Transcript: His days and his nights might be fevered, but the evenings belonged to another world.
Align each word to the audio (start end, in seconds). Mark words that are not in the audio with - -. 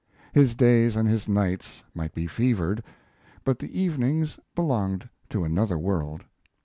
His 0.33 0.55
days 0.55 0.95
and 0.95 1.07
his 1.07 1.29
nights 1.29 1.83
might 1.93 2.11
be 2.15 2.25
fevered, 2.25 2.83
but 3.43 3.59
the 3.59 3.79
evenings 3.79 4.39
belonged 4.55 5.07
to 5.29 5.43
another 5.43 5.77
world. 5.77 6.23